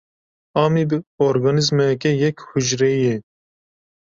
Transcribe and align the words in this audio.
Amîb 0.63 0.91
organîzmayeke 1.29 2.11
yek 2.21 2.37
hucreyî 2.47 2.99
ye. 3.05 3.15